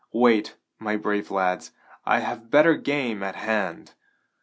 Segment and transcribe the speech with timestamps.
[0.13, 1.73] Wait, my brave lads,
[2.07, 3.93] I have better game at hand!"